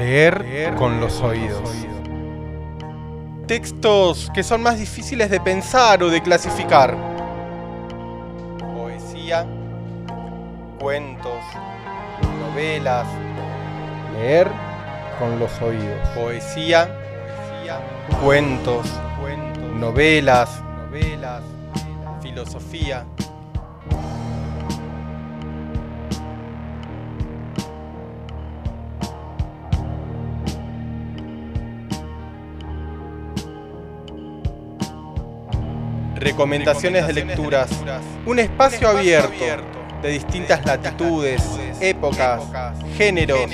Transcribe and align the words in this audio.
Leer 0.00 0.74
con 0.78 0.98
los 0.98 1.20
oídos. 1.20 1.60
Textos 3.46 4.30
que 4.32 4.42
son 4.42 4.62
más 4.62 4.78
difíciles 4.78 5.28
de 5.28 5.38
pensar 5.40 6.02
o 6.02 6.08
de 6.08 6.22
clasificar. 6.22 6.96
Poesía, 8.74 9.46
cuentos, 10.80 11.42
novelas. 12.40 13.06
Leer 14.14 14.48
con 15.18 15.38
los 15.38 15.60
oídos. 15.60 16.08
Poesía, 16.14 16.88
cuentos, 18.24 18.86
novelas, 19.78 20.62
novelas, 20.86 21.42
filosofía. 22.22 23.04
Recomendaciones 36.20 37.06
de 37.06 37.14
lecturas. 37.14 37.70
Un 38.26 38.38
espacio 38.38 38.88
abierto 38.90 39.42
de 40.02 40.10
distintas 40.10 40.64
latitudes, 40.66 41.42
épocas, 41.80 42.42
géneros. 42.98 43.50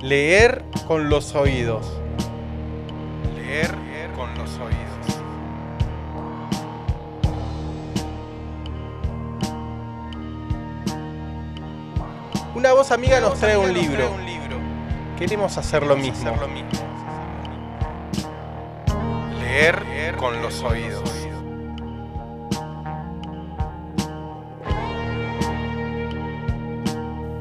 Leer 0.00 0.64
con 0.88 1.08
los 1.08 1.36
oídos. 1.36 1.86
Leer 3.36 3.70
con 4.16 4.34
los 4.36 4.50
oídos. 4.58 4.80
Una 12.56 12.72
voz 12.72 12.90
amiga 12.90 13.20
nos 13.20 13.38
trae 13.38 13.56
un 13.56 13.72
libro. 13.72 14.10
Queremos 15.16 15.56
hacer 15.56 15.86
lo 15.86 15.96
mismo. 15.96 16.34
Leer 19.60 20.16
con 20.16 20.40
los 20.40 20.62
oídos. 20.62 21.28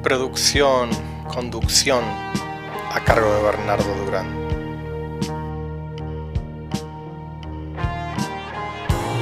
Producción, 0.03 0.89
conducción, 1.33 2.03
a 2.03 3.01
cargo 3.05 3.33
de 3.35 3.41
Bernardo 3.41 3.95
Durán. 4.03 4.27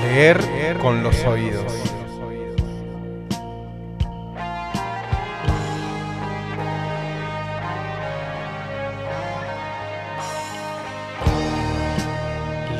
Leer 0.02 0.80
con 0.80 1.03
los 1.03 1.23
oídos. 1.25 1.97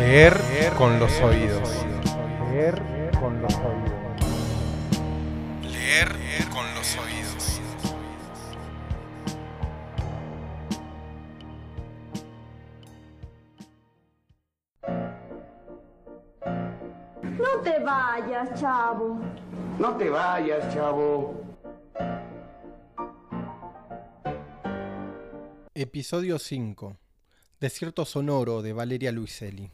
Leer 0.10 0.72
con 0.78 0.98
los 1.02 1.20
oídos. 1.20 1.86
Leer 2.50 2.82
con 3.20 3.42
los 3.42 3.54
oídos. 3.56 3.92
Leer 5.64 6.08
con 6.50 6.74
los 6.74 6.98
oídos. 6.98 7.62
No 17.22 17.62
te 17.62 17.80
vayas, 17.80 18.62
chavo. 18.62 19.20
No 19.78 19.98
te 19.98 20.10
vayas, 20.10 20.74
chavo. 20.74 21.44
Episodio 25.76 26.40
5. 26.40 26.96
Desierto 27.60 28.06
Sonoro 28.06 28.62
de 28.62 28.72
Valeria 28.72 29.12
Luiselli. 29.12 29.70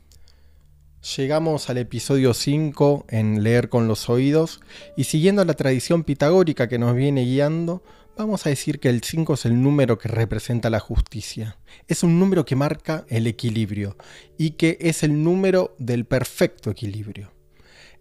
Llegamos 1.03 1.69
al 1.69 1.79
episodio 1.79 2.33
5 2.33 3.07
en 3.09 3.43
Leer 3.43 3.67
con 3.67 3.89
los 3.89 4.07
Oídos 4.07 4.61
y 4.95 5.03
siguiendo 5.03 5.43
la 5.43 5.53
tradición 5.53 6.05
pitagórica 6.05 6.69
que 6.69 6.79
nos 6.79 6.95
viene 6.95 7.25
guiando, 7.25 7.83
vamos 8.15 8.45
a 8.45 8.49
decir 8.49 8.79
que 8.79 8.87
el 8.87 9.03
5 9.03 9.33
es 9.33 9.43
el 9.43 9.61
número 9.61 9.97
que 9.97 10.07
representa 10.07 10.69
la 10.69 10.79
justicia. 10.79 11.57
Es 11.89 12.03
un 12.03 12.19
número 12.19 12.45
que 12.45 12.55
marca 12.55 13.03
el 13.09 13.27
equilibrio 13.27 13.97
y 14.37 14.51
que 14.51 14.77
es 14.79 15.03
el 15.03 15.23
número 15.23 15.75
del 15.77 16.05
perfecto 16.05 16.71
equilibrio. 16.71 17.33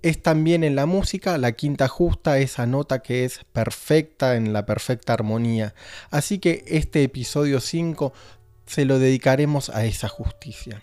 Es 0.02 0.22
también 0.22 0.62
en 0.62 0.76
la 0.76 0.86
música 0.86 1.36
la 1.38 1.52
quinta 1.52 1.88
justa, 1.88 2.38
esa 2.38 2.66
nota 2.66 3.00
que 3.02 3.24
es 3.24 3.40
perfecta 3.52 4.36
en 4.36 4.52
la 4.52 4.64
perfecta 4.64 5.12
armonía. 5.12 5.74
Así 6.10 6.38
que 6.38 6.64
este 6.68 7.02
episodio 7.02 7.58
5 7.58 8.12
se 8.66 8.84
lo 8.84 9.00
dedicaremos 9.00 9.70
a 9.70 9.84
esa 9.86 10.06
justicia. 10.06 10.80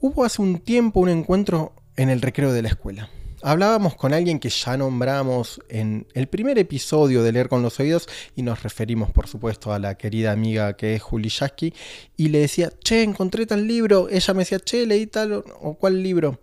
Hubo 0.00 0.24
hace 0.24 0.40
un 0.40 0.60
tiempo 0.60 1.00
un 1.00 1.08
encuentro 1.08 1.74
en 1.96 2.08
el 2.08 2.22
recreo 2.22 2.52
de 2.52 2.62
la 2.62 2.68
escuela. 2.68 3.10
Hablábamos 3.42 3.96
con 3.96 4.14
alguien 4.14 4.38
que 4.38 4.48
ya 4.48 4.76
nombramos 4.76 5.60
en 5.68 6.06
el 6.14 6.28
primer 6.28 6.56
episodio 6.56 7.24
de 7.24 7.32
Leer 7.32 7.48
con 7.48 7.62
los 7.62 7.80
Oídos 7.80 8.08
y 8.36 8.42
nos 8.42 8.62
referimos 8.62 9.10
por 9.10 9.26
supuesto 9.26 9.72
a 9.72 9.80
la 9.80 9.96
querida 9.96 10.30
amiga 10.30 10.76
que 10.76 10.94
es 10.94 11.02
Juli 11.02 11.30
Yasky 11.30 11.74
y 12.16 12.28
le 12.28 12.38
decía, 12.38 12.70
che, 12.78 13.02
encontré 13.02 13.44
tal 13.44 13.66
libro. 13.66 14.08
Ella 14.08 14.34
me 14.34 14.40
decía, 14.42 14.60
che, 14.60 14.86
leí 14.86 15.08
tal 15.08 15.32
o 15.32 15.74
cual 15.74 16.00
libro. 16.00 16.40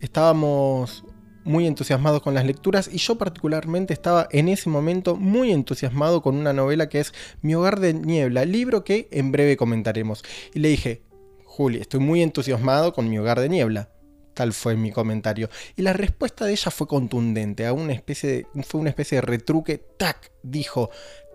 Estábamos 0.00 1.02
muy 1.42 1.66
entusiasmados 1.66 2.20
con 2.20 2.34
las 2.34 2.44
lecturas 2.44 2.90
y 2.92 2.98
yo 2.98 3.16
particularmente 3.16 3.94
estaba 3.94 4.28
en 4.30 4.50
ese 4.50 4.68
momento 4.68 5.16
muy 5.16 5.52
entusiasmado 5.52 6.20
con 6.20 6.36
una 6.36 6.52
novela 6.52 6.90
que 6.90 7.00
es 7.00 7.14
Mi 7.40 7.54
hogar 7.54 7.80
de 7.80 7.94
niebla, 7.94 8.44
libro 8.44 8.84
que 8.84 9.08
en 9.10 9.32
breve 9.32 9.56
comentaremos. 9.56 10.22
Y 10.52 10.58
le 10.58 10.68
dije, 10.68 11.09
Juli, 11.50 11.78
estoy 11.78 11.98
muy 11.98 12.22
entusiasmado 12.22 12.92
con 12.92 13.10
mi 13.10 13.18
hogar 13.18 13.40
de 13.40 13.48
niebla. 13.48 13.90
Tal 14.34 14.52
fue 14.52 14.76
mi 14.76 14.92
comentario. 14.92 15.50
Y 15.74 15.82
la 15.82 15.92
respuesta 15.92 16.46
de 16.46 16.52
ella 16.52 16.70
fue 16.70 16.86
contundente. 16.86 17.66
Fue 17.68 18.80
una 18.80 18.90
especie 18.90 19.16
de 19.16 19.20
retruque. 19.20 19.78
¡Tac! 19.98 20.30
Dijo, 20.44 20.90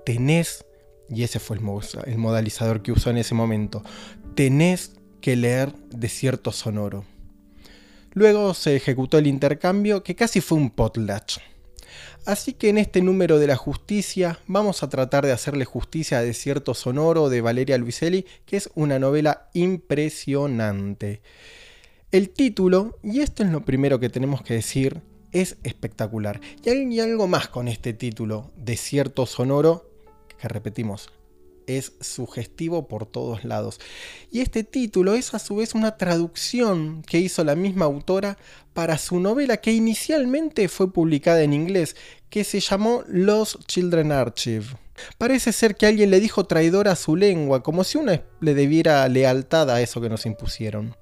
tenés, 0.05 0.65
y 1.09 1.23
ese 1.23 1.39
fue 1.39 1.57
el, 1.57 1.63
el 2.05 2.17
modalizador 2.17 2.81
que 2.81 2.93
usó 2.93 3.09
en 3.09 3.17
ese 3.17 3.35
momento, 3.35 3.83
tenés 4.35 4.93
que 5.19 5.35
leer 5.35 5.73
Desierto 5.89 6.53
Sonoro. 6.53 7.03
Luego 8.13 8.53
se 8.53 8.77
ejecutó 8.77 9.17
el 9.17 9.27
intercambio 9.27 10.01
que 10.01 10.15
casi 10.15 10.39
fue 10.39 10.57
un 10.57 10.69
potlatch. 10.69 11.39
Así 12.25 12.53
que 12.53 12.69
en 12.69 12.79
este 12.79 13.03
número 13.03 13.37
de 13.37 13.45
la 13.45 13.55
justicia 13.55 14.39
vamos 14.47 14.81
a 14.81 14.89
tratar 14.89 15.27
de 15.27 15.31
hacerle 15.31 15.63
justicia 15.63 16.17
a 16.17 16.23
Desierto 16.23 16.73
Sonoro 16.73 17.29
de 17.29 17.41
Valeria 17.41 17.77
Luiselli, 17.77 18.25
que 18.47 18.57
es 18.57 18.71
una 18.73 18.97
novela 18.97 19.49
impresionante. 19.53 21.21
El 22.11 22.31
título, 22.31 22.97
y 23.03 23.19
esto 23.19 23.43
es 23.43 23.51
lo 23.51 23.63
primero 23.63 23.99
que 23.99 24.09
tenemos 24.09 24.41
que 24.41 24.55
decir, 24.55 25.01
es 25.31 25.57
espectacular. 25.63 26.41
Y 26.63 26.69
hay 26.69 26.99
algo 26.99 27.27
más 27.27 27.47
con 27.47 27.67
este 27.67 27.93
título, 27.93 28.51
Desierto 28.55 29.27
Sonoro, 29.27 29.87
que 30.39 30.47
repetimos, 30.47 31.11
es 31.67 31.93
sugestivo 32.01 32.87
por 32.87 33.05
todos 33.05 33.43
lados. 33.43 33.79
Y 34.31 34.41
este 34.41 34.63
título 34.63 35.15
es 35.15 35.33
a 35.33 35.39
su 35.39 35.57
vez 35.57 35.75
una 35.75 35.97
traducción 35.97 37.03
que 37.03 37.19
hizo 37.19 37.43
la 37.43 37.55
misma 37.55 37.85
autora 37.85 38.37
para 38.73 38.97
su 38.97 39.19
novela 39.19 39.57
que 39.57 39.71
inicialmente 39.73 40.67
fue 40.67 40.91
publicada 40.91 41.41
en 41.41 41.53
inglés, 41.53 41.95
que 42.29 42.43
se 42.43 42.59
llamó 42.59 43.03
Los 43.07 43.59
Children 43.67 44.11
Archive. 44.11 44.65
Parece 45.17 45.51
ser 45.51 45.75
que 45.75 45.85
alguien 45.85 46.09
le 46.09 46.19
dijo 46.19 46.45
traidor 46.45 46.87
a 46.87 46.95
su 46.95 47.15
lengua, 47.15 47.63
como 47.63 47.83
si 47.83 47.97
uno 47.97 48.21
le 48.39 48.53
debiera 48.53 49.07
lealtad 49.07 49.69
a 49.69 49.81
eso 49.81 50.01
que 50.01 50.09
nos 50.09 50.25
impusieron. 50.25 50.95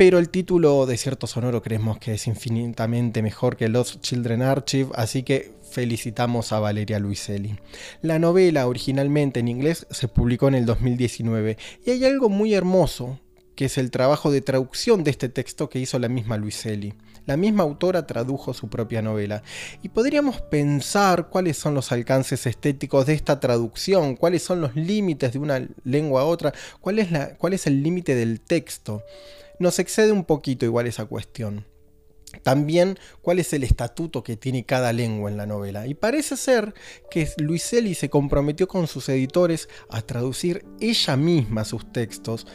Pero 0.00 0.18
el 0.18 0.30
título 0.30 0.86
de 0.86 0.96
cierto 0.96 1.26
sonoro 1.26 1.60
creemos 1.60 1.98
que 1.98 2.14
es 2.14 2.26
infinitamente 2.26 3.20
mejor 3.20 3.58
que 3.58 3.68
Los 3.68 4.00
Children 4.00 4.40
Archive, 4.40 4.88
así 4.94 5.24
que 5.24 5.52
felicitamos 5.70 6.52
a 6.52 6.58
Valeria 6.58 6.98
Luiselli. 6.98 7.58
La 8.00 8.18
novela 8.18 8.66
originalmente 8.66 9.40
en 9.40 9.48
inglés 9.48 9.86
se 9.90 10.08
publicó 10.08 10.48
en 10.48 10.54
el 10.54 10.64
2019 10.64 11.58
y 11.84 11.90
hay 11.90 12.06
algo 12.06 12.30
muy 12.30 12.54
hermoso 12.54 13.20
que 13.54 13.66
es 13.66 13.76
el 13.76 13.90
trabajo 13.90 14.30
de 14.30 14.40
traducción 14.40 15.04
de 15.04 15.10
este 15.10 15.28
texto 15.28 15.68
que 15.68 15.80
hizo 15.80 15.98
la 15.98 16.08
misma 16.08 16.38
Luiselli. 16.38 16.94
La 17.26 17.36
misma 17.36 17.64
autora 17.64 18.06
tradujo 18.06 18.54
su 18.54 18.70
propia 18.70 19.02
novela. 19.02 19.42
Y 19.82 19.90
podríamos 19.90 20.40
pensar 20.40 21.28
cuáles 21.28 21.58
son 21.58 21.74
los 21.74 21.92
alcances 21.92 22.46
estéticos 22.46 23.04
de 23.04 23.12
esta 23.12 23.38
traducción, 23.38 24.16
cuáles 24.16 24.42
son 24.42 24.62
los 24.62 24.74
límites 24.74 25.34
de 25.34 25.40
una 25.40 25.68
lengua 25.84 26.22
a 26.22 26.24
otra, 26.24 26.54
cuál 26.80 27.00
es, 27.00 27.08
cuál 27.36 27.52
es 27.52 27.66
el 27.66 27.82
límite 27.82 28.14
del 28.14 28.40
texto. 28.40 29.02
Nos 29.60 29.78
excede 29.78 30.10
un 30.10 30.24
poquito 30.24 30.64
igual 30.64 30.86
esa 30.86 31.04
cuestión. 31.04 31.66
También 32.42 32.98
cuál 33.20 33.40
es 33.40 33.52
el 33.52 33.62
estatuto 33.62 34.22
que 34.22 34.38
tiene 34.38 34.64
cada 34.64 34.94
lengua 34.94 35.30
en 35.30 35.36
la 35.36 35.44
novela. 35.44 35.86
Y 35.86 35.92
parece 35.92 36.38
ser 36.38 36.72
que 37.10 37.28
Luiselli 37.36 37.94
se 37.94 38.08
comprometió 38.08 38.66
con 38.68 38.86
sus 38.86 39.10
editores 39.10 39.68
a 39.90 40.00
traducir 40.00 40.64
ella 40.80 41.14
misma 41.18 41.66
sus 41.66 41.92
textos 41.92 42.46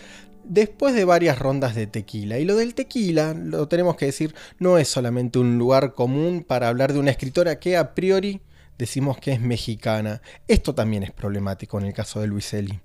después 0.43 0.95
de 0.95 1.05
varias 1.05 1.37
rondas 1.37 1.75
de 1.75 1.85
tequila. 1.85 2.39
Y 2.39 2.45
lo 2.45 2.55
del 2.55 2.73
tequila, 2.73 3.35
lo 3.35 3.67
tenemos 3.67 3.97
que 3.97 4.07
decir, 4.07 4.33
no 4.57 4.79
es 4.79 4.87
solamente 4.87 5.37
un 5.37 5.59
lugar 5.59 5.93
común 5.93 6.43
para 6.43 6.69
hablar 6.69 6.91
de 6.91 6.97
una 6.97 7.11
escritora 7.11 7.59
que 7.59 7.77
a 7.77 7.93
priori 7.93 8.41
decimos 8.79 9.19
que 9.19 9.31
es 9.31 9.41
mexicana. 9.41 10.23
Esto 10.47 10.73
también 10.73 11.03
es 11.03 11.11
problemático 11.11 11.77
en 11.77 11.85
el 11.85 11.93
caso 11.93 12.19
de 12.19 12.25
Luiselli. 12.25 12.81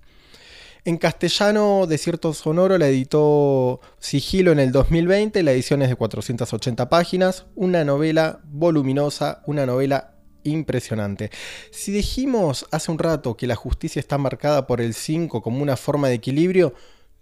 En 0.84 0.96
castellano, 0.96 1.86
Desierto 1.86 2.32
Sonoro 2.32 2.78
la 2.78 2.88
editó 2.88 3.80
Sigilo 3.98 4.50
en 4.52 4.58
el 4.58 4.72
2020, 4.72 5.42
la 5.42 5.52
edición 5.52 5.82
es 5.82 5.90
de 5.90 5.96
480 5.96 6.88
páginas, 6.88 7.46
una 7.54 7.84
novela 7.84 8.40
voluminosa, 8.44 9.42
una 9.46 9.66
novela 9.66 10.14
impresionante. 10.42 11.30
Si 11.70 11.92
dijimos 11.92 12.66
hace 12.70 12.90
un 12.90 12.98
rato 12.98 13.36
que 13.36 13.46
la 13.46 13.56
justicia 13.56 14.00
está 14.00 14.16
marcada 14.16 14.66
por 14.66 14.80
el 14.80 14.94
5 14.94 15.42
como 15.42 15.62
una 15.62 15.76
forma 15.76 16.08
de 16.08 16.14
equilibrio, 16.14 16.72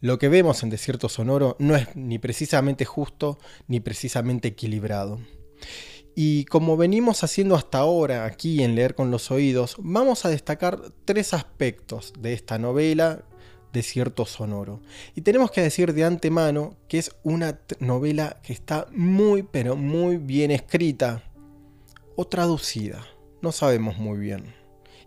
lo 0.00 0.20
que 0.20 0.28
vemos 0.28 0.62
en 0.62 0.70
Desierto 0.70 1.08
Sonoro 1.08 1.56
no 1.58 1.74
es 1.74 1.96
ni 1.96 2.20
precisamente 2.20 2.84
justo 2.84 3.40
ni 3.66 3.80
precisamente 3.80 4.48
equilibrado. 4.48 5.18
Y 6.14 6.44
como 6.44 6.76
venimos 6.76 7.24
haciendo 7.24 7.56
hasta 7.56 7.78
ahora 7.78 8.24
aquí 8.24 8.62
en 8.62 8.76
Leer 8.76 8.94
con 8.94 9.10
los 9.10 9.32
Oídos, 9.32 9.76
vamos 9.78 10.24
a 10.24 10.28
destacar 10.28 10.80
tres 11.04 11.34
aspectos 11.34 12.12
de 12.18 12.32
esta 12.32 12.58
novela 12.58 13.24
Desierto 13.78 14.26
Sonoro. 14.26 14.80
Y 15.14 15.20
tenemos 15.20 15.52
que 15.52 15.62
decir 15.62 15.94
de 15.94 16.04
antemano 16.04 16.76
que 16.88 16.98
es 16.98 17.14
una 17.22 17.60
novela 17.78 18.40
que 18.42 18.52
está 18.52 18.86
muy 18.92 19.44
pero 19.44 19.76
muy 19.76 20.16
bien 20.16 20.50
escrita 20.50 21.22
o 22.16 22.26
traducida. 22.26 23.06
No 23.40 23.52
sabemos 23.52 23.96
muy 23.98 24.18
bien. 24.18 24.52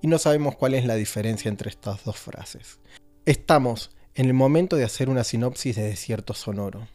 Y 0.02 0.08
no 0.08 0.18
sabemos 0.18 0.56
cuál 0.56 0.74
es 0.74 0.86
la 0.86 0.96
diferencia 0.96 1.50
entre 1.50 1.70
estas 1.70 2.04
dos 2.06 2.16
frases. 2.18 2.80
Estamos 3.26 3.92
en 4.16 4.28
el 4.28 4.34
momento 4.34 4.78
de 4.78 4.86
hacer 4.86 5.10
una 5.10 5.26
sinopsis 5.26 5.76
de 5.76 5.84
Desierto 5.84 6.34
Sonoro. 6.34 6.88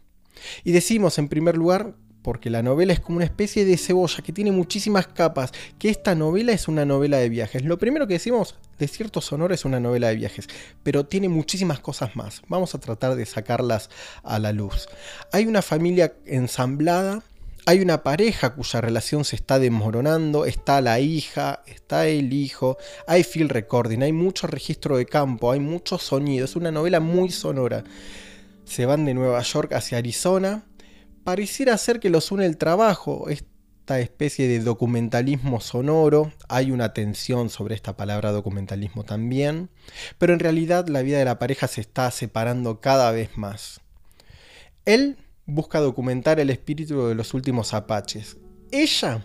Y 0.65 0.73
decimos 0.73 1.19
en 1.19 1.29
primer 1.29 1.57
lugar 1.57 1.95
porque 2.27 2.51
la 2.51 2.61
novela 2.61 2.93
es 2.93 2.99
como 2.99 3.19
una 3.19 3.25
especie 3.25 3.65
de 3.65 3.77
cebolla 3.77 4.21
que 4.21 4.33
tiene 4.33 4.51
muchísimas 4.51 5.07
capas, 5.07 5.53
que 5.79 5.91
esta 5.91 6.17
novela 6.17 6.51
es 6.51 6.67
una 6.67 6.85
novela 6.85 7.19
de 7.19 7.29
viajes. 7.29 7.63
Lo 7.63 7.79
primero 7.79 8.09
que 8.09 8.15
decimos, 8.15 8.57
Desierto 8.81 9.21
Sonoro 9.21 9.55
es 9.55 9.65
una 9.65 9.79
novela 9.79 10.09
de 10.09 10.17
viajes, 10.17 10.49
pero 10.83 11.07
tiene 11.07 11.29
muchísimas 11.29 11.79
cosas 11.79 12.17
más. 12.17 12.43
Vamos 12.49 12.75
a 12.75 12.81
tratar 12.81 13.15
de 13.15 13.27
sacarlas 13.27 13.91
a 14.25 14.41
la 14.41 14.51
luz. 14.51 14.89
Hay 15.31 15.47
una 15.47 15.63
familia 15.63 16.15
ensamblada, 16.27 17.23
hay 17.65 17.81
una 17.81 18.03
pareja 18.03 18.55
cuya 18.55 18.81
relación 18.81 19.25
se 19.25 19.37
está 19.37 19.61
desmoronando, 19.61 20.47
está 20.47 20.81
la 20.81 20.99
hija, 20.99 21.63
está 21.67 22.09
el 22.09 22.33
hijo, 22.33 22.77
hay 23.07 23.23
field 23.23 23.53
recording, 23.53 24.03
hay 24.03 24.13
mucho 24.13 24.49
registro 24.49 24.97
de 24.97 25.07
campo, 25.07 25.53
hay 25.53 25.61
mucho 25.61 25.97
sonido, 25.97 26.47
es 26.47 26.57
una 26.57 26.73
novela 26.73 26.99
muy 26.99 27.31
sonora. 27.31 27.85
Se 28.65 28.85
van 28.85 29.05
de 29.05 29.15
Nueva 29.15 29.41
York 29.43 29.75
hacia 29.75 29.99
Arizona, 29.99 30.65
pareciera 31.27 31.77
ser 31.77 31.99
que 31.99 32.09
los 32.09 32.31
une 32.31 32.47
el 32.47 32.57
trabajo, 32.57 33.29
esta 33.31 33.99
especie 33.99 34.47
de 34.47 34.61
documentalismo 34.61 35.61
sonoro, 35.61 36.33
hay 36.49 36.71
una 36.71 36.93
tensión 36.93 37.51
sobre 37.51 37.75
esta 37.75 37.97
palabra 37.97 38.31
documentalismo 38.31 39.03
también, 39.03 39.69
pero 40.19 40.35
en 40.35 40.39
realidad 40.39 40.87
la 40.87 41.03
vida 41.03 41.19
de 41.19 41.25
la 41.25 41.41
pareja 41.41 41.67
se 41.67 41.81
está 41.81 42.13
separando 42.13 42.81
cada 42.81 43.11
vez 43.11 43.37
más. 43.37 43.81
Él 44.85 45.17
busca 45.47 45.81
documentar 45.81 46.39
el 46.39 46.49
espíritu 46.49 47.09
de 47.09 47.17
los 47.17 47.35
últimos 47.35 47.75
apaches. 47.75 48.37
Ella 48.71 49.25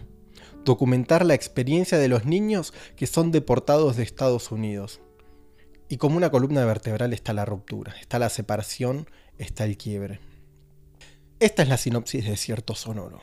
documentar 0.65 1.23
la 1.23 1.35
experiencia 1.35 1.99
de 1.99 2.07
los 2.07 2.25
niños 2.25 2.73
que 2.95 3.05
son 3.05 3.31
deportados 3.31 3.95
de 3.95 4.01
Estados 4.01 4.51
Unidos. 4.51 5.01
Y 5.87 5.97
como 5.97 6.17
una 6.17 6.31
columna 6.31 6.65
vertebral 6.65 7.13
está 7.13 7.31
la 7.33 7.45
ruptura, 7.45 7.93
está 8.01 8.17
la 8.17 8.29
separación, 8.29 9.07
está 9.37 9.65
el 9.65 9.77
quiebre. 9.77 10.30
Esta 11.41 11.63
es 11.63 11.69
la 11.69 11.77
sinopsis 11.77 12.23
de 12.23 12.37
Cierto 12.37 12.75
Sonoro. 12.75 13.19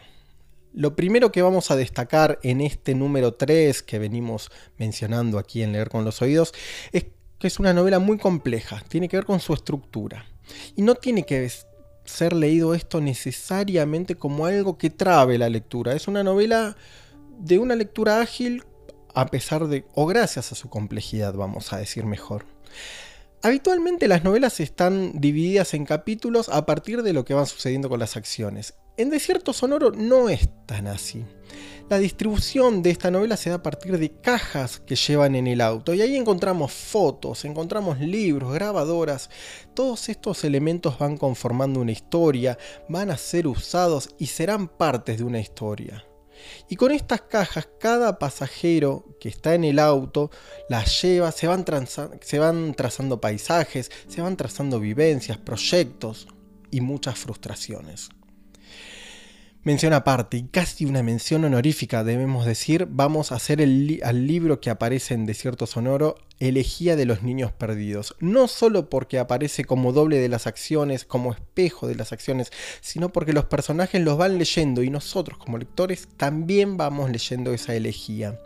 Lo 0.73 0.97
primero 0.97 1.31
que 1.31 1.41
vamos 1.41 1.71
a 1.71 1.77
destacar 1.77 2.41
en 2.43 2.61
este 2.61 2.97
número 2.97 3.35
3 3.35 3.81
que 3.85 4.01
venimos 4.01 4.51
mencionando 4.77 5.39
aquí 5.39 5.63
en 5.63 5.71
Leer 5.71 5.89
con 5.89 6.05
los 6.05 6.21
Oídos 6.21 6.53
es 6.91 7.07
que 7.39 7.47
es 7.47 7.61
una 7.61 7.73
novela 7.73 8.01
muy 8.01 8.19
compleja, 8.19 8.83
tiene 8.89 9.09
que 9.09 9.19
ver 9.19 9.25
con 9.25 9.39
su 9.39 9.55
estructura. 9.55 10.27
Y 10.75 10.83
no 10.83 10.97
tiene 10.97 11.25
que 11.25 11.49
ser 12.05 12.33
leído 12.33 12.75
esto 12.75 13.01
necesariamente 13.01 14.17
como 14.17 14.47
algo 14.47 14.79
que 14.79 14.91
trabe 14.91 15.39
la 15.39 15.49
lectura. 15.49 15.93
Es 15.93 16.09
una 16.09 16.25
novela 16.25 16.77
de 17.39 17.61
una 17.61 17.77
lectura 17.77 18.21
ágil 18.21 18.65
a 19.15 19.27
pesar 19.27 19.69
de, 19.69 19.85
o 19.95 20.07
gracias 20.07 20.51
a 20.51 20.57
su 20.57 20.69
complejidad, 20.69 21.35
vamos 21.35 21.73
a 21.73 21.77
decir 21.77 22.05
mejor. 22.05 22.47
Habitualmente 23.41 24.09
las 24.09 24.25
novelas 24.25 24.59
están 24.59 25.13
divididas 25.21 25.73
en 25.73 25.85
capítulos 25.85 26.49
a 26.49 26.67
partir 26.67 27.03
de 27.03 27.13
lo 27.13 27.25
que 27.25 27.35
va 27.35 27.47
sucediendo 27.47 27.89
con 27.89 28.01
las 28.01 28.17
acciones. 28.17 28.75
En 28.97 29.11
Desierto 29.11 29.53
Sonoro 29.53 29.93
no 29.93 30.29
es 30.29 30.49
tan 30.67 30.89
así. 30.89 31.25
La 31.89 31.99
distribución 31.99 32.83
de 32.83 32.91
esta 32.91 33.13
novela 33.13 33.37
se 33.37 33.51
da 33.51 33.57
a 33.57 33.63
partir 33.63 33.97
de 33.97 34.11
cajas 34.11 34.81
que 34.81 34.97
llevan 34.97 35.37
en 35.37 35.47
el 35.47 35.61
auto 35.61 35.95
y 35.95 36.03
ahí 36.03 36.17
encontramos 36.17 36.73
fotos, 36.73 37.45
encontramos 37.45 38.01
libros, 38.01 38.53
grabadoras. 38.53 39.31
Todos 39.73 40.09
estos 40.09 40.43
elementos 40.43 40.99
van 40.99 41.17
conformando 41.17 41.81
una 41.81 41.93
historia, 41.93 42.59
van 42.89 43.11
a 43.13 43.17
ser 43.17 43.47
usados 43.47 44.11
y 44.19 44.27
serán 44.27 44.67
partes 44.67 45.19
de 45.19 45.25
una 45.25 45.39
historia. 45.39 46.05
Y 46.69 46.77
con 46.77 46.93
estas 46.93 47.23
cajas, 47.23 47.69
cada 47.79 48.19
pasajero 48.19 49.17
que 49.21 49.29
está 49.29 49.55
en 49.55 49.65
el 49.65 49.79
auto 49.79 50.31
las 50.69 51.03
lleva, 51.03 51.33
se 51.33 51.47
van, 51.47 51.65
se 52.21 52.39
van 52.39 52.75
trazando 52.75 53.21
paisajes, 53.21 53.91
se 54.09 54.21
van 54.21 54.37
trazando 54.37 54.81
vivencias, 54.81 55.39
proyectos 55.39 56.29
y 56.71 56.81
muchas 56.81 57.19
frustraciones. 57.19 58.11
Mención 59.65 59.93
aparte 59.93 60.37
y 60.37 60.45
casi 60.45 60.85
una 60.85 61.03
mención 61.03 61.45
honorífica, 61.45 62.05
debemos 62.05 62.47
decir, 62.47 62.87
vamos 62.89 63.33
a 63.33 63.35
hacer 63.35 63.61
al 63.61 64.27
libro 64.27 64.61
que 64.61 64.71
aparece 64.71 65.15
en 65.15 65.27
Desierto 65.27 65.67
Sonoro, 65.67 66.15
Elegía 66.39 66.95
de 66.95 67.05
los 67.05 67.25
Niños 67.25 67.51
Perdidos. 67.51 68.15
No 68.21 68.47
solo 68.47 68.89
porque 68.89 69.19
aparece 69.19 69.65
como 69.65 69.93
doble 69.93 70.19
de 70.19 70.29
las 70.29 70.47
acciones, 70.47 71.05
como 71.05 71.33
espejo 71.33 71.89
de 71.89 71.97
las 71.97 72.13
acciones, 72.13 72.53
sino 72.81 73.09
porque 73.09 73.33
los 73.33 73.47
personajes 73.47 74.01
los 74.01 74.17
van 74.17 74.39
leyendo 74.39 74.85
y 74.85 74.91
nosotros 74.91 75.39
como 75.39 75.59
lectores 75.59 76.07
también 76.17 76.77
vamos 76.77 77.11
leyendo 77.11 77.53
esa 77.53 77.75
elegía 77.75 78.39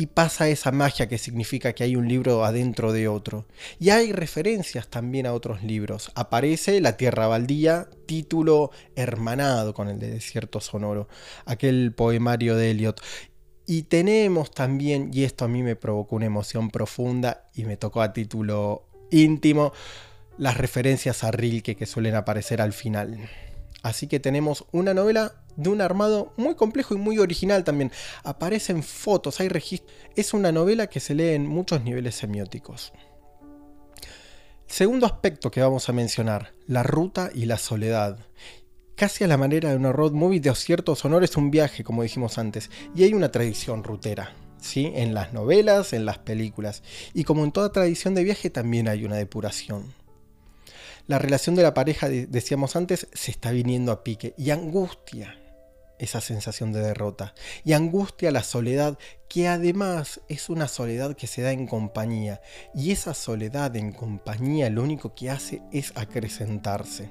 y 0.00 0.06
pasa 0.06 0.48
esa 0.48 0.72
magia 0.72 1.08
que 1.08 1.18
significa 1.18 1.74
que 1.74 1.84
hay 1.84 1.94
un 1.94 2.08
libro 2.08 2.42
adentro 2.46 2.90
de 2.94 3.06
otro. 3.06 3.44
Y 3.78 3.90
hay 3.90 4.12
referencias 4.12 4.88
también 4.88 5.26
a 5.26 5.34
otros 5.34 5.62
libros. 5.62 6.10
Aparece 6.14 6.80
La 6.80 6.96
Tierra 6.96 7.26
Baldía, 7.26 7.86
título 8.06 8.70
hermanado 8.96 9.74
con 9.74 9.88
el 9.88 9.98
de 9.98 10.10
Desierto 10.10 10.62
Sonoro, 10.62 11.06
aquel 11.44 11.92
poemario 11.94 12.56
de 12.56 12.70
Eliot. 12.70 12.98
Y 13.66 13.82
tenemos 13.82 14.50
también, 14.52 15.10
y 15.12 15.24
esto 15.24 15.44
a 15.44 15.48
mí 15.48 15.62
me 15.62 15.76
provocó 15.76 16.16
una 16.16 16.24
emoción 16.24 16.70
profunda 16.70 17.50
y 17.54 17.64
me 17.64 17.76
tocó 17.76 18.00
a 18.00 18.14
título 18.14 18.88
íntimo, 19.10 19.74
las 20.38 20.56
referencias 20.56 21.24
a 21.24 21.30
Rilke 21.30 21.76
que 21.76 21.84
suelen 21.84 22.14
aparecer 22.14 22.62
al 22.62 22.72
final. 22.72 23.28
Así 23.82 24.06
que 24.06 24.20
tenemos 24.20 24.66
una 24.72 24.94
novela 24.94 25.34
de 25.56 25.70
un 25.70 25.80
armado 25.80 26.32
muy 26.36 26.54
complejo 26.54 26.94
y 26.94 26.98
muy 26.98 27.18
original 27.18 27.64
también. 27.64 27.92
Aparecen 28.24 28.82
fotos, 28.82 29.40
hay 29.40 29.48
registros. 29.48 29.92
Es 30.16 30.34
una 30.34 30.52
novela 30.52 30.86
que 30.88 31.00
se 31.00 31.14
lee 31.14 31.30
en 31.30 31.46
muchos 31.46 31.82
niveles 31.82 32.14
semióticos. 32.14 32.92
Segundo 34.66 35.06
aspecto 35.06 35.50
que 35.50 35.60
vamos 35.60 35.88
a 35.88 35.92
mencionar, 35.92 36.52
la 36.66 36.82
ruta 36.82 37.30
y 37.34 37.46
la 37.46 37.58
soledad. 37.58 38.18
Casi 38.94 39.24
a 39.24 39.26
la 39.26 39.36
manera 39.36 39.70
de 39.70 39.76
una 39.76 39.92
road 39.92 40.12
movie 40.12 40.40
de 40.40 40.54
cierto 40.54 40.94
sonoro 40.94 41.24
es 41.24 41.36
un 41.36 41.50
viaje, 41.50 41.82
como 41.82 42.02
dijimos 42.02 42.38
antes, 42.38 42.70
y 42.94 43.02
hay 43.02 43.14
una 43.14 43.32
tradición 43.32 43.82
rutera. 43.82 44.34
¿Sí? 44.60 44.92
En 44.94 45.14
las 45.14 45.32
novelas, 45.32 45.94
en 45.94 46.04
las 46.04 46.18
películas. 46.18 46.82
Y 47.14 47.24
como 47.24 47.44
en 47.44 47.50
toda 47.50 47.72
tradición 47.72 48.14
de 48.14 48.24
viaje 48.24 48.50
también 48.50 48.88
hay 48.88 49.06
una 49.06 49.16
depuración 49.16 49.99
la 51.10 51.18
relación 51.18 51.56
de 51.56 51.64
la 51.64 51.74
pareja, 51.74 52.08
decíamos 52.08 52.76
antes, 52.76 53.08
se 53.12 53.32
está 53.32 53.50
viniendo 53.50 53.90
a 53.90 54.04
pique 54.04 54.32
y 54.38 54.50
angustia 54.50 55.36
esa 55.98 56.20
sensación 56.20 56.70
de 56.70 56.82
derrota 56.82 57.34
y 57.64 57.72
angustia 57.72 58.30
la 58.30 58.44
soledad 58.44 58.96
que 59.28 59.48
además 59.48 60.20
es 60.28 60.48
una 60.48 60.68
soledad 60.68 61.16
que 61.16 61.26
se 61.26 61.42
da 61.42 61.50
en 61.50 61.66
compañía 61.66 62.40
y 62.76 62.92
esa 62.92 63.12
soledad 63.14 63.74
en 63.74 63.90
compañía 63.90 64.70
lo 64.70 64.84
único 64.84 65.16
que 65.16 65.30
hace 65.30 65.62
es 65.72 65.92
acrecentarse. 65.96 67.10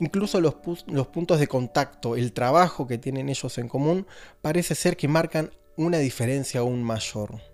Incluso 0.00 0.40
los, 0.40 0.56
los 0.88 1.06
puntos 1.06 1.38
de 1.38 1.46
contacto, 1.46 2.16
el 2.16 2.32
trabajo 2.32 2.88
que 2.88 2.98
tienen 2.98 3.28
ellos 3.28 3.58
en 3.58 3.68
común 3.68 4.08
parece 4.42 4.74
ser 4.74 4.96
que 4.96 5.06
marcan 5.06 5.52
una 5.76 5.98
diferencia 5.98 6.62
aún 6.62 6.82
mayor. 6.82 7.53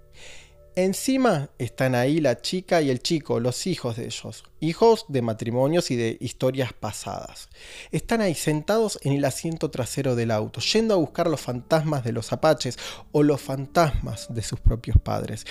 Encima 0.77 1.50
están 1.59 1.97
ahí 1.97 2.21
la 2.21 2.41
chica 2.41 2.81
y 2.81 2.91
el 2.91 3.00
chico, 3.00 3.41
los 3.41 3.67
hijos 3.67 3.97
de 3.97 4.05
ellos, 4.05 4.45
hijos 4.61 5.05
de 5.09 5.21
matrimonios 5.21 5.91
y 5.91 5.97
de 5.97 6.17
historias 6.21 6.73
pasadas. 6.73 7.49
Están 7.91 8.21
ahí 8.21 8.37
sentados 8.37 8.99
en 9.03 9.12
el 9.12 9.25
asiento 9.25 9.71
trasero 9.71 10.15
del 10.15 10.31
auto, 10.31 10.61
yendo 10.61 10.95
a 10.95 10.99
buscar 10.99 11.27
los 11.27 11.41
fantasmas 11.41 12.05
de 12.05 12.12
los 12.12 12.33
apaches 12.33 12.79
o 13.11 13.25
los 13.25 13.41
fantasmas 13.41 14.33
de 14.33 14.43
sus 14.43 14.61
propios 14.61 14.97
padres. 14.99 15.45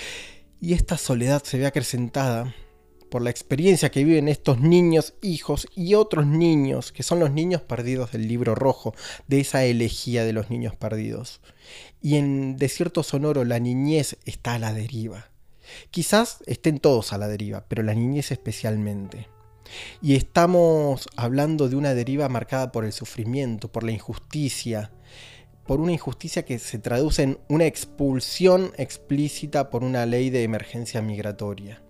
Y 0.58 0.72
esta 0.72 0.96
soledad 0.96 1.42
se 1.44 1.58
ve 1.58 1.66
acrecentada 1.66 2.54
por 3.10 3.22
la 3.22 3.30
experiencia 3.30 3.90
que 3.90 4.04
viven 4.04 4.28
estos 4.28 4.60
niños, 4.60 5.14
hijos 5.20 5.68
y 5.74 5.94
otros 5.94 6.26
niños, 6.26 6.92
que 6.92 7.02
son 7.02 7.20
los 7.20 7.32
niños 7.32 7.60
perdidos 7.62 8.12
del 8.12 8.28
libro 8.28 8.54
rojo, 8.54 8.94
de 9.26 9.40
esa 9.40 9.64
elegía 9.64 10.24
de 10.24 10.32
los 10.32 10.48
niños 10.48 10.76
perdidos. 10.76 11.40
Y 12.00 12.16
en 12.16 12.56
Desierto 12.56 13.02
Sonoro 13.02 13.44
la 13.44 13.58
niñez 13.58 14.16
está 14.24 14.54
a 14.54 14.58
la 14.58 14.72
deriva. 14.72 15.30
Quizás 15.90 16.38
estén 16.46 16.78
todos 16.78 17.12
a 17.12 17.18
la 17.18 17.28
deriva, 17.28 17.64
pero 17.68 17.82
la 17.82 17.94
niñez 17.94 18.30
especialmente. 18.30 19.28
Y 20.00 20.16
estamos 20.16 21.08
hablando 21.16 21.68
de 21.68 21.76
una 21.76 21.94
deriva 21.94 22.28
marcada 22.28 22.72
por 22.72 22.84
el 22.84 22.92
sufrimiento, 22.92 23.70
por 23.70 23.84
la 23.84 23.92
injusticia, 23.92 24.90
por 25.66 25.80
una 25.80 25.92
injusticia 25.92 26.44
que 26.44 26.58
se 26.58 26.78
traduce 26.78 27.22
en 27.22 27.38
una 27.48 27.66
expulsión 27.66 28.72
explícita 28.76 29.70
por 29.70 29.84
una 29.84 30.06
ley 30.06 30.30
de 30.30 30.42
emergencia 30.42 31.02
migratoria. 31.02 31.82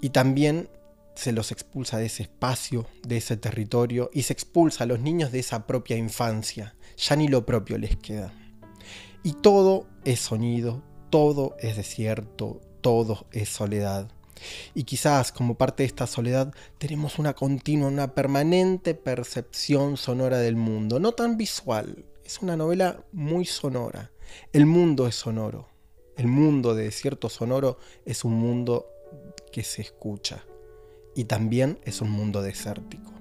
Y 0.00 0.10
también 0.10 0.68
se 1.14 1.32
los 1.32 1.52
expulsa 1.52 1.98
de 1.98 2.06
ese 2.06 2.22
espacio, 2.22 2.86
de 3.06 3.18
ese 3.18 3.36
territorio, 3.36 4.10
y 4.12 4.22
se 4.22 4.32
expulsa 4.32 4.84
a 4.84 4.86
los 4.86 5.00
niños 5.00 5.32
de 5.32 5.40
esa 5.40 5.66
propia 5.66 5.96
infancia. 5.96 6.74
Ya 6.96 7.16
ni 7.16 7.28
lo 7.28 7.44
propio 7.44 7.78
les 7.78 7.96
queda. 7.96 8.32
Y 9.22 9.34
todo 9.34 9.86
es 10.04 10.20
sonido, 10.20 10.82
todo 11.10 11.56
es 11.58 11.76
desierto, 11.76 12.60
todo 12.80 13.26
es 13.32 13.48
soledad. 13.50 14.10
Y 14.74 14.84
quizás 14.84 15.32
como 15.32 15.56
parte 15.56 15.82
de 15.82 15.88
esta 15.88 16.06
soledad 16.06 16.54
tenemos 16.78 17.18
una 17.18 17.34
continua, 17.34 17.88
una 17.88 18.14
permanente 18.14 18.94
percepción 18.94 19.98
sonora 19.98 20.38
del 20.38 20.56
mundo, 20.56 20.98
no 20.98 21.12
tan 21.12 21.36
visual, 21.36 22.06
es 22.24 22.38
una 22.40 22.56
novela 22.56 23.04
muy 23.12 23.44
sonora. 23.44 24.10
El 24.52 24.64
mundo 24.64 25.06
es 25.06 25.16
sonoro. 25.16 25.68
El 26.16 26.28
mundo 26.28 26.74
de 26.74 26.84
Desierto 26.84 27.28
Sonoro 27.28 27.78
es 28.04 28.24
un 28.24 28.34
mundo 28.34 28.86
que 29.52 29.62
se 29.62 29.82
escucha 29.82 30.44
y 31.14 31.24
también 31.24 31.78
es 31.84 32.00
un 32.00 32.10
mundo 32.10 32.42
desértico. 32.42 33.12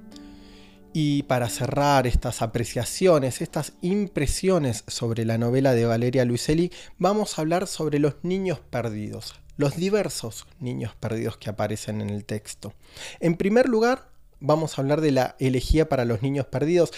Y 0.91 1.23
para 1.23 1.49
cerrar 1.49 2.07
estas 2.07 2.41
apreciaciones, 2.41 3.41
estas 3.41 3.73
impresiones 3.81 4.83
sobre 4.87 5.23
la 5.23 5.37
novela 5.37 5.73
de 5.73 5.85
Valeria 5.85 6.25
Luiselli, 6.25 6.71
vamos 6.97 7.37
a 7.37 7.41
hablar 7.41 7.67
sobre 7.67 7.99
los 7.99 8.15
niños 8.23 8.59
perdidos, 8.59 9.35
los 9.57 9.75
diversos 9.75 10.47
niños 10.59 10.95
perdidos 10.99 11.37
que 11.37 11.49
aparecen 11.49 12.01
en 12.01 12.09
el 12.09 12.25
texto. 12.25 12.73
En 13.19 13.35
primer 13.35 13.69
lugar, 13.69 14.09
vamos 14.39 14.77
a 14.77 14.81
hablar 14.81 15.01
de 15.01 15.11
la 15.11 15.35
elegía 15.39 15.87
para 15.89 16.05
los 16.05 16.23
niños 16.23 16.47
perdidos, 16.47 16.91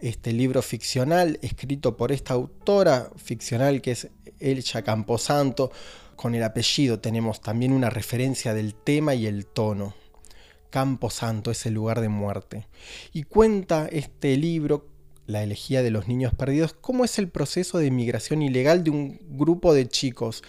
este 0.00 0.32
libro 0.32 0.62
ficcional 0.62 1.38
escrito 1.42 1.96
por 1.96 2.12
esta 2.12 2.34
autora 2.34 3.10
ficcional 3.16 3.80
que 3.80 3.92
es 3.92 4.08
Elcha 4.40 4.82
Camposanto. 4.82 5.70
Con 6.16 6.34
el 6.34 6.42
apellido 6.42 7.00
tenemos 7.00 7.40
también 7.40 7.72
una 7.72 7.90
referencia 7.90 8.54
del 8.54 8.74
tema 8.74 9.14
y 9.14 9.26
el 9.26 9.46
tono. 9.46 9.94
Camposanto 10.70 11.50
es 11.50 11.66
el 11.66 11.74
lugar 11.74 12.00
de 12.00 12.08
muerte. 12.08 12.66
Y 13.12 13.24
cuenta 13.24 13.88
este 13.90 14.36
libro 14.36 14.88
la 15.26 15.42
elegía 15.42 15.82
de 15.82 15.90
los 15.90 16.06
niños 16.06 16.34
perdidos, 16.34 16.74
cómo 16.74 17.04
es 17.04 17.18
el 17.18 17.28
proceso 17.28 17.78
de 17.78 17.90
migración 17.90 18.42
ilegal 18.42 18.84
de 18.84 18.90
un 18.90 19.18
grupo 19.38 19.72
de 19.72 19.88
chicos 19.88 20.42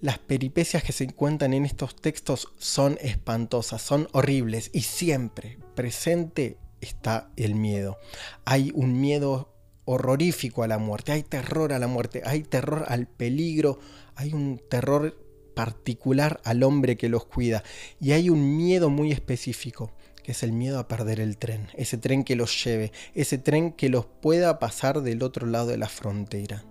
las 0.00 0.18
peripecias 0.18 0.84
que 0.84 0.92
se 0.92 1.04
encuentran 1.04 1.52
en 1.54 1.64
estos 1.64 1.96
textos 1.96 2.52
son 2.56 2.98
espantosas, 3.00 3.82
son 3.82 4.08
horribles 4.12 4.70
y 4.72 4.82
siempre 4.82 5.58
presente 5.74 6.56
está 6.80 7.30
el 7.36 7.56
miedo. 7.56 7.98
Hay 8.44 8.70
un 8.74 9.00
miedo 9.00 9.52
horrorífico 9.84 10.62
a 10.62 10.68
la 10.68 10.78
muerte, 10.78 11.12
hay 11.12 11.24
terror 11.24 11.72
a 11.72 11.78
la 11.80 11.88
muerte, 11.88 12.22
hay 12.24 12.42
terror 12.42 12.84
al 12.88 13.08
peligro, 13.08 13.80
hay 14.18 14.34
un 14.34 14.60
terror 14.68 15.16
particular 15.54 16.40
al 16.44 16.64
hombre 16.64 16.96
que 16.96 17.08
los 17.08 17.24
cuida 17.24 17.62
y 18.00 18.12
hay 18.12 18.30
un 18.30 18.56
miedo 18.56 18.90
muy 18.90 19.12
específico 19.12 19.92
que 20.24 20.32
es 20.32 20.42
el 20.42 20.52
miedo 20.52 20.78
a 20.78 20.88
perder 20.88 21.20
el 21.20 21.38
tren, 21.38 21.68
ese 21.74 21.96
tren 21.96 22.24
que 22.24 22.36
los 22.36 22.62
lleve, 22.62 22.92
ese 23.14 23.38
tren 23.38 23.72
que 23.72 23.88
los 23.88 24.04
pueda 24.04 24.58
pasar 24.58 25.00
del 25.00 25.22
otro 25.22 25.46
lado 25.46 25.68
de 25.68 25.78
la 25.78 25.88
frontera. 25.88 26.64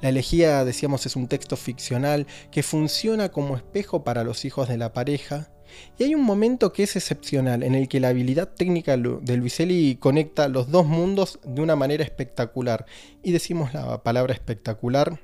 La 0.00 0.10
elegía, 0.10 0.64
decíamos, 0.64 1.04
es 1.06 1.16
un 1.16 1.26
texto 1.26 1.56
ficcional 1.56 2.26
que 2.52 2.62
funciona 2.62 3.30
como 3.30 3.56
espejo 3.56 4.04
para 4.04 4.22
los 4.22 4.44
hijos 4.44 4.68
de 4.68 4.76
la 4.76 4.92
pareja. 4.92 5.50
Y 5.98 6.04
hay 6.04 6.14
un 6.14 6.22
momento 6.22 6.72
que 6.72 6.84
es 6.84 6.94
excepcional, 6.94 7.64
en 7.64 7.74
el 7.74 7.88
que 7.88 7.98
la 7.98 8.08
habilidad 8.08 8.50
técnica 8.54 8.96
de 8.96 9.36
Luiselli 9.36 9.96
conecta 9.96 10.48
los 10.48 10.70
dos 10.70 10.86
mundos 10.86 11.40
de 11.44 11.62
una 11.62 11.74
manera 11.74 12.04
espectacular. 12.04 12.86
Y 13.24 13.32
decimos 13.32 13.74
la 13.74 14.04
palabra 14.04 14.34
espectacular 14.34 15.18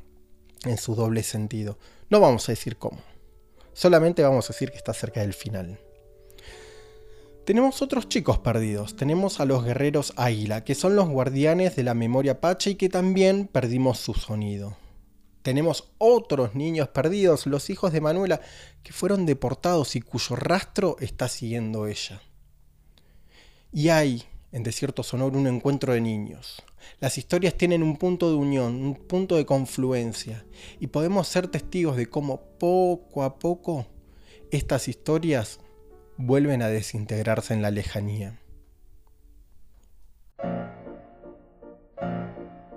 en 0.66 0.78
su 0.78 0.94
doble 0.94 1.23
sentido. 1.23 1.78
No 2.11 2.21
vamos 2.21 2.49
a 2.49 2.52
decir 2.52 2.76
cómo. 2.76 2.99
Solamente 3.73 4.23
vamos 4.23 4.49
a 4.49 4.52
decir 4.52 4.71
que 4.71 4.76
está 4.76 4.92
cerca 4.92 5.21
del 5.21 5.35
final. 5.35 5.78
Tenemos 7.44 7.83
otros 7.83 8.09
chicos 8.09 8.38
perdidos. 8.38 8.97
Tenemos 8.97 9.38
a 9.38 9.44
los 9.44 9.64
guerreros 9.64 10.14
águila, 10.16 10.64
que 10.64 10.75
son 10.75 10.97
los 10.97 11.09
guardianes 11.09 11.76
de 11.76 11.83
la 11.83 11.92
memoria 11.92 12.40
pache 12.40 12.71
y 12.71 12.75
que 12.76 12.88
también 12.88 13.49
perdimos 13.49 13.99
su 13.99 14.14
sonido. 14.14 14.76
Tenemos 15.42 15.92
otros 15.99 16.54
niños 16.54 16.88
perdidos, 16.88 17.47
los 17.47 17.68
hijos 17.68 17.92
de 17.92 18.00
Manuela, 18.00 18.40
que 18.83 18.94
fueron 18.94 19.26
deportados 19.26 19.94
y 19.94 20.00
cuyo 20.00 20.37
rastro 20.37 20.97
está 21.00 21.28
siguiendo 21.28 21.87
ella. 21.87 22.23
Y 23.71 23.90
hay, 23.90 24.25
en 24.55 24.63
Desierto 24.63 25.03
Sonoro, 25.03 25.37
un 25.37 25.49
encuentro 25.49 25.95
de 25.95 26.01
niños. 26.01 26.63
Las 27.01 27.19
historias 27.19 27.55
tienen 27.55 27.83
un 27.83 27.97
punto 27.97 28.31
de 28.31 28.37
unión, 28.37 28.77
un 28.77 28.95
punto 28.95 29.35
de 29.35 29.45
confluencia, 29.45 30.47
y 30.79 30.87
podemos 30.87 31.27
ser 31.27 31.49
testigos 31.49 31.97
de 31.97 32.07
cómo 32.07 32.41
poco 32.61 33.25
a 33.25 33.37
poco 33.37 33.87
estas 34.53 34.87
historias 34.87 35.59
vuelven 36.17 36.63
a 36.63 36.69
desintegrarse 36.69 37.53
en 37.53 37.63
la 37.63 37.73
lejanía. 37.73 38.39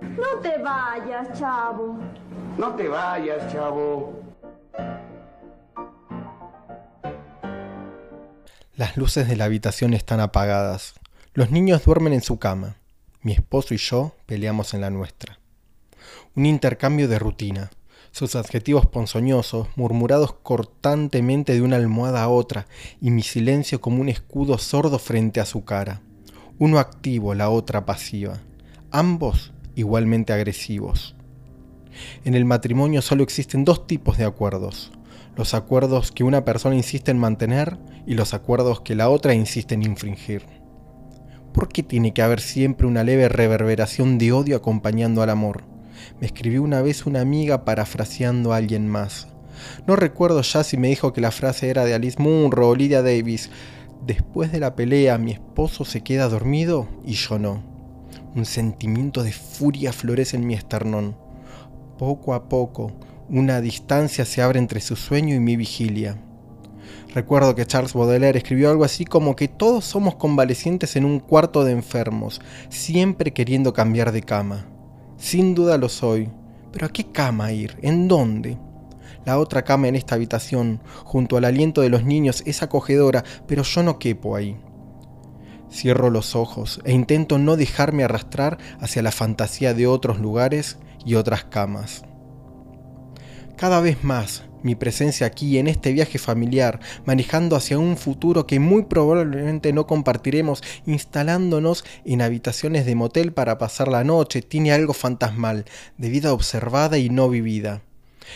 No 0.02 0.40
te 0.42 0.58
vayas, 0.58 1.40
chavo. 1.40 2.00
No 2.58 2.76
te 2.76 2.88
vayas, 2.88 3.54
chavo. 3.54 4.20
Las 8.76 8.98
luces 8.98 9.28
de 9.28 9.36
la 9.36 9.46
habitación 9.46 9.94
están 9.94 10.20
apagadas. 10.20 10.96
Los 11.38 11.52
niños 11.52 11.86
duermen 11.86 12.14
en 12.14 12.24
su 12.24 12.40
cama. 12.40 12.78
Mi 13.22 13.32
esposo 13.34 13.76
y 13.76 13.78
yo 13.78 14.16
peleamos 14.26 14.74
en 14.74 14.82
la 14.82 14.90
nuestra. 14.90 15.38
Un 16.36 16.48
intercambio 16.48 17.08
de 17.08 17.20
rutina 17.20 17.70
sus 18.10 18.36
adjetivos 18.36 18.88
ponzoñosos, 18.88 19.68
murmurados 19.76 20.34
cortantemente 20.34 21.54
de 21.54 21.62
una 21.62 21.76
almohada 21.76 22.24
a 22.24 22.30
otra, 22.30 22.66
y 23.00 23.12
mi 23.12 23.22
silencio 23.22 23.80
como 23.82 24.02
un 24.02 24.10
escudo 24.10 24.58
sordo 24.58 24.98
frente 24.98 25.40
a 25.40 25.46
su 25.46 25.64
cara. 25.64 26.02
Uno 26.58 26.80
activo, 26.80 27.36
la 27.36 27.52
otra 27.52 27.86
pasiva. 27.86 28.40
Ambos 28.90 29.54
igualmente 29.76 30.34
agresivos. 30.34 31.16
En 32.26 32.34
el 32.34 32.46
matrimonio 32.46 33.04
solo 33.04 33.22
existen 33.22 33.64
dos 33.64 33.86
tipos 33.86 34.18
de 34.18 34.26
acuerdos. 34.26 34.92
Los 35.36 35.54
acuerdos 35.54 36.12
que 36.12 36.24
una 36.24 36.44
persona 36.44 36.76
insiste 36.76 37.12
en 37.12 37.20
mantener 37.20 37.78
y 38.08 38.16
los 38.16 38.34
acuerdos 38.34 38.82
que 38.82 38.96
la 38.96 39.10
otra 39.10 39.36
insiste 39.36 39.76
en 39.76 39.84
infringir. 39.84 40.57
¿Por 41.58 41.70
qué 41.70 41.82
tiene 41.82 42.14
que 42.14 42.22
haber 42.22 42.40
siempre 42.40 42.86
una 42.86 43.04
leve 43.04 43.28
reverberación 43.30 44.20
de 44.20 44.32
odio 44.32 44.56
acompañando 44.58 45.24
al 45.24 45.32
amor? 45.32 45.64
me 46.22 46.28
escribió 46.28 46.62
una 46.62 46.84
vez 46.84 47.08
una 47.08 47.22
amiga 47.22 47.66
parafraseando 47.66 48.54
a 48.54 48.58
alguien 48.58 48.88
más. 48.88 49.28
No 49.88 49.96
recuerdo 49.96 50.44
ya 50.44 50.64
si 50.64 50.78
me 50.78 50.90
dijo 50.90 51.14
que 51.14 51.20
la 51.20 51.32
frase 51.32 51.72
era 51.72 51.84
de 51.84 51.96
Alice 51.96 52.22
Munro 52.22 52.70
o 52.70 52.76
Lydia 52.76 53.02
Davis. 53.02 53.50
Después 54.06 54.52
de 54.52 54.60
la 54.60 54.76
pelea, 54.76 55.18
mi 55.18 55.32
esposo 55.32 55.84
se 55.84 56.02
queda 56.02 56.30
dormido 56.30 56.88
y 57.04 57.14
yo 57.14 57.40
no. 57.40 57.64
Un 58.36 58.46
sentimiento 58.46 59.24
de 59.24 59.32
furia 59.32 59.92
florece 59.94 60.38
en 60.38 60.46
mi 60.46 60.54
esternón. 60.54 61.18
Poco 61.98 62.36
a 62.36 62.50
poco, 62.50 62.92
una 63.30 63.62
distancia 63.62 64.26
se 64.26 64.44
abre 64.44 64.60
entre 64.60 64.80
su 64.80 64.96
sueño 64.96 65.36
y 65.36 65.40
mi 65.40 65.56
vigilia. 65.56 66.22
Recuerdo 67.18 67.56
que 67.56 67.66
Charles 67.66 67.96
Baudelaire 67.96 68.38
escribió 68.38 68.70
algo 68.70 68.84
así 68.84 69.04
como 69.04 69.36
que 69.36 69.48
todos 69.48 69.84
somos 69.84 70.18
convalecientes 70.18 70.96
en 70.96 71.04
un 71.04 71.20
cuarto 71.20 71.64
de 71.64 71.72
enfermos, 71.72 72.42
siempre 72.70 73.34
queriendo 73.34 73.74
cambiar 73.74 74.12
de 74.12 74.22
cama. 74.22 74.68
Sin 75.18 75.56
duda 75.56 75.80
lo 75.80 75.90
soy. 75.90 76.30
Pero 76.72 76.86
¿a 76.86 76.90
qué 76.90 77.12
cama 77.12 77.52
ir? 77.52 77.76
¿En 77.82 78.08
dónde? 78.08 78.60
La 79.26 79.40
otra 79.40 79.64
cama 79.64 79.88
en 79.88 79.96
esta 79.96 80.14
habitación, 80.14 80.80
junto 81.06 81.38
al 81.38 81.46
aliento 81.46 81.82
de 81.82 81.90
los 81.90 82.04
niños, 82.04 82.44
es 82.46 82.62
acogedora, 82.62 83.24
pero 83.48 83.64
yo 83.64 83.82
no 83.82 83.98
quepo 83.98 84.36
ahí. 84.36 84.56
Cierro 85.72 86.12
los 86.12 86.36
ojos 86.36 86.82
e 86.84 86.92
intento 86.92 87.40
no 87.40 87.58
dejarme 87.58 88.04
arrastrar 88.04 88.60
hacia 88.80 89.02
la 89.02 89.12
fantasía 89.12 89.74
de 89.74 89.88
otros 89.88 90.20
lugares 90.20 90.78
y 91.04 91.16
otras 91.16 91.46
camas. 91.46 92.04
Cada 93.56 93.82
vez 93.82 94.04
más 94.04 94.44
mi 94.64 94.76
presencia 94.76 95.28
aquí 95.28 95.58
en 95.58 95.68
este 95.68 95.92
viaje 95.92 96.18
familiar, 96.18 96.80
manejando 97.06 97.56
hacia 97.56 97.78
un 97.78 97.98
futuro 97.98 98.48
que 98.48 98.60
muy 98.60 98.84
probablemente 98.84 99.74
no 99.74 99.88
compartiremos, 99.88 100.64
instalándonos 100.86 101.86
en 102.06 102.22
habitaciones 102.22 102.86
de 102.86 102.96
motel 102.96 103.34
para 103.34 103.58
pasar 103.58 103.88
la 103.88 104.04
noche, 104.04 104.42
tiene 104.42 104.72
algo 104.72 104.94
fantasmal, 104.94 105.66
de 105.98 106.10
vida 106.10 106.34
observada 106.34 106.98
y 106.98 107.10
no 107.10 107.30
vivida. 107.30 107.82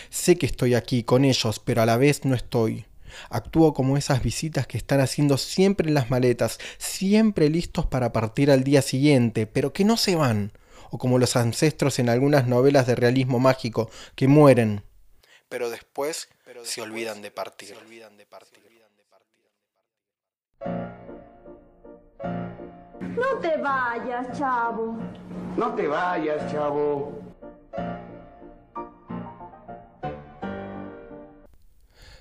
Sé 0.09 0.35
que 0.37 0.45
estoy 0.45 0.73
aquí 0.73 1.03
con 1.03 1.25
ellos, 1.25 1.59
pero 1.59 1.81
a 1.81 1.85
la 1.85 1.97
vez 1.97 2.25
no 2.25 2.35
estoy. 2.35 2.85
Actúo 3.29 3.73
como 3.73 3.97
esas 3.97 4.23
visitas 4.23 4.67
que 4.67 4.77
están 4.77 5.01
haciendo 5.01 5.37
siempre 5.37 5.91
las 5.91 6.09
maletas, 6.09 6.59
siempre 6.77 7.49
listos 7.49 7.85
para 7.85 8.13
partir 8.13 8.51
al 8.51 8.63
día 8.63 8.81
siguiente, 8.81 9.47
pero 9.47 9.73
que 9.73 9.83
no 9.83 9.97
se 9.97 10.15
van, 10.15 10.53
o 10.91 10.97
como 10.97 11.19
los 11.19 11.35
ancestros 11.35 11.99
en 11.99 12.09
algunas 12.09 12.47
novelas 12.47 12.87
de 12.87 12.95
realismo 12.95 13.39
mágico, 13.39 13.89
que 14.15 14.27
mueren, 14.27 14.83
pero 15.51 15.69
después, 15.69 16.29
se, 16.63 16.81
olvidan 16.81 17.21
de 17.21 17.29
partir. 17.29 17.75
No 23.01 23.37
te 23.41 23.57
vayas, 23.57 24.39
chavo. 24.39 24.97
No 25.57 25.75
te 25.75 25.87
vayas, 25.87 26.49
chavo. 26.49 27.19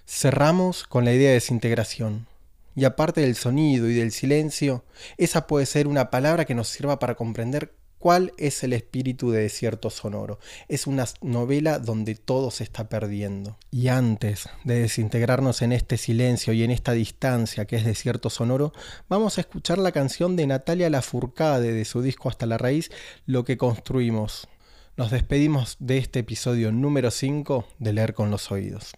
Cerramos 0.04 0.84
con 0.88 1.04
la 1.04 1.12
idea 1.12 1.28
de 1.28 1.34
desintegración. 1.34 2.26
Y 2.74 2.84
aparte 2.84 3.20
del 3.20 3.36
sonido 3.36 3.88
y 3.88 3.94
del 3.94 4.10
silencio, 4.10 4.82
esa 5.18 5.46
puede 5.46 5.66
ser 5.66 5.86
una 5.86 6.10
palabra 6.10 6.46
que 6.46 6.56
nos 6.56 6.66
sirva 6.66 6.98
para 6.98 7.14
comprender 7.14 7.72
cuál 8.00 8.32
es 8.38 8.64
el 8.64 8.72
espíritu 8.72 9.30
de 9.30 9.42
Desierto 9.42 9.90
Sonoro. 9.90 10.40
Es 10.66 10.88
una 10.88 11.04
novela 11.20 11.78
donde 11.78 12.16
todo 12.16 12.50
se 12.50 12.64
está 12.64 12.88
perdiendo. 12.88 13.56
Y 13.70 13.88
antes 13.88 14.48
de 14.64 14.80
desintegrarnos 14.80 15.62
en 15.62 15.70
este 15.70 15.96
silencio 15.98 16.52
y 16.52 16.64
en 16.64 16.72
esta 16.72 16.92
distancia 16.92 17.66
que 17.66 17.76
es 17.76 17.84
Desierto 17.84 18.30
Sonoro, 18.30 18.72
vamos 19.08 19.38
a 19.38 19.42
escuchar 19.42 19.78
la 19.78 19.92
canción 19.92 20.34
de 20.34 20.48
Natalia 20.48 20.90
Lafourcade 20.90 21.72
de 21.72 21.84
su 21.84 22.02
disco 22.02 22.28
Hasta 22.28 22.46
la 22.46 22.58
Raíz, 22.58 22.90
Lo 23.26 23.44
que 23.44 23.56
construimos. 23.56 24.48
Nos 24.96 25.10
despedimos 25.10 25.76
de 25.78 25.98
este 25.98 26.20
episodio 26.20 26.72
número 26.72 27.10
5 27.10 27.66
de 27.78 27.92
Leer 27.92 28.14
con 28.14 28.30
los 28.30 28.50
Oídos. 28.50 28.94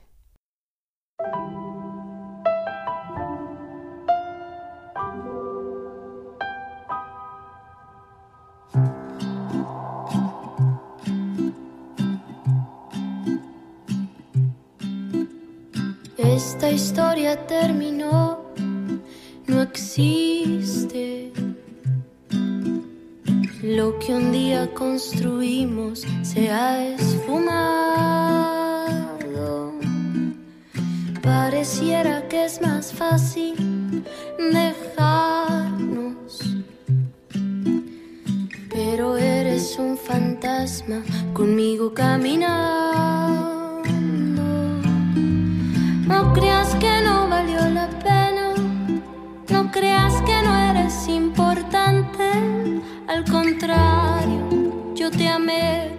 Esta 16.45 16.73
historia 16.73 17.47
terminó, 17.47 18.41
no 19.47 19.63
existe. 19.63 21.33
Lo 23.63 23.97
que 24.01 24.13
un 24.13 24.33
día 24.33 24.69
construimos 24.75 26.05
se 26.23 26.51
ha 26.51 26.85
esfumado. 26.85 27.53
Pareciera 31.23 32.27
que 32.29 32.47
es 32.47 32.61
más 32.61 32.93
fácil 32.93 34.05
dejarnos. 34.53 36.41
Pero 38.69 39.17
eres 39.17 39.79
un 39.79 39.97
fantasma 39.97 41.05
conmigo 41.35 41.95
caminando. 41.95 43.52
No 46.33 46.41
creas 46.41 46.75
que 46.77 47.03
no 47.03 47.29
valió 47.29 47.61
la 47.69 47.87
pena, 48.03 48.55
no 49.51 49.71
creas 49.71 50.15
que 50.23 50.41
no 50.43 50.57
eres 50.71 51.07
importante, 51.07 52.25
al 53.07 53.23
contrario, 53.31 54.95
yo 54.95 55.11
te 55.11 55.29
amé 55.29 55.91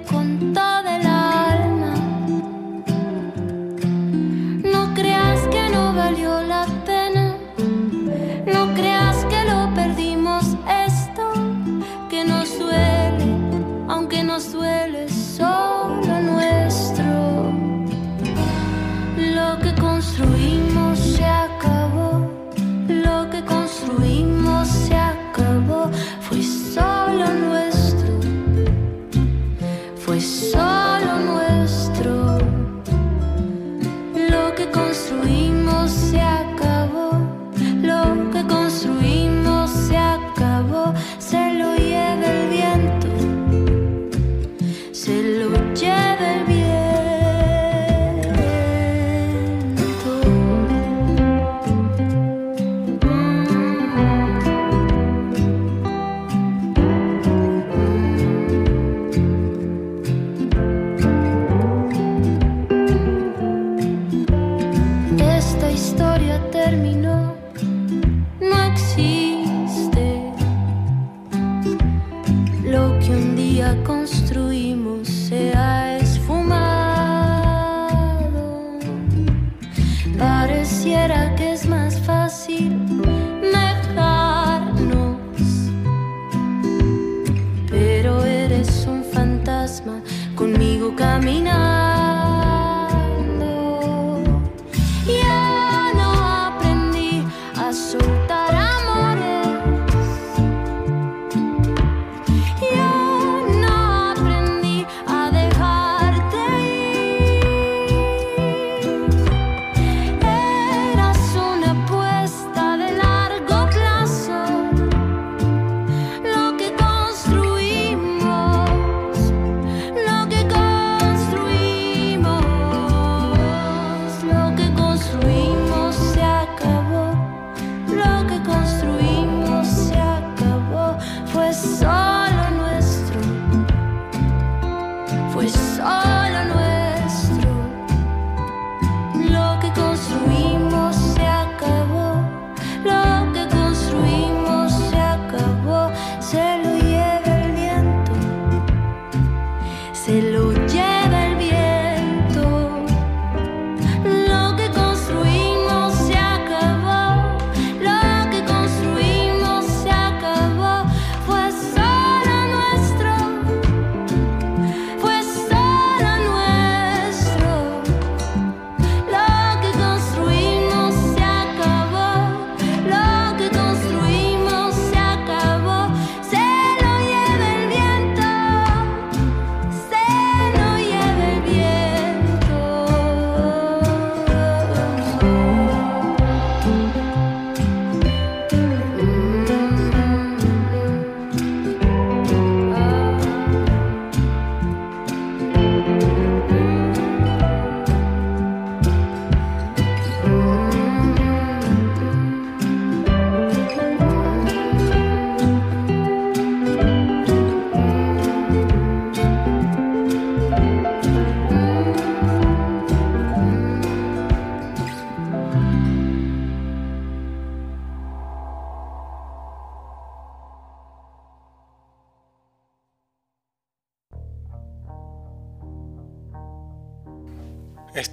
conmigo 90.53 90.93
caminando. 90.95 91.92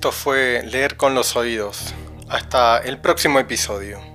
Esto 0.01 0.13
fue 0.13 0.63
Leer 0.65 0.97
con 0.97 1.15
los 1.15 1.37
Oídos. 1.37 1.93
Hasta 2.27 2.79
el 2.79 2.97
próximo 2.97 3.39
episodio. 3.39 4.10